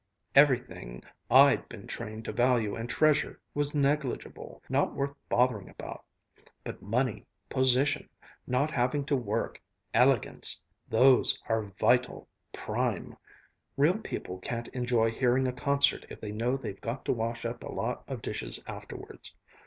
Everything 0.33 1.03
I'd 1.29 1.69
been 1.69 1.85
trained 1.85 2.25
to 2.25 2.31
value 2.31 2.73
and 2.75 2.89
treasure 2.89 3.39
was 3.53 3.75
negligible, 3.75 4.63
not 4.67 4.95
worth 4.95 5.13
bothering 5.29 5.69
about. 5.69 6.03
But 6.63 6.81
money 6.81 7.27
position 7.49 8.09
not 8.47 8.71
having 8.71 9.05
to 9.05 9.15
work 9.15 9.61
elegance 9.93 10.63
those 10.89 11.37
are 11.47 11.71
vital 11.79 12.27
prime! 12.51 13.15
Real 13.77 13.99
people 13.99 14.39
can't 14.39 14.69
enjoy 14.69 15.11
hearing 15.11 15.47
a 15.47 15.53
concert 15.53 16.07
if 16.09 16.19
they 16.19 16.31
know 16.31 16.57
they've 16.57 16.81
got 16.81 17.05
to 17.05 17.13
wash 17.13 17.45
up 17.45 17.61
a 17.63 17.71
lot 17.71 18.03
of 18.07 18.23
dishes 18.23 18.63
afterwards. 18.65 19.35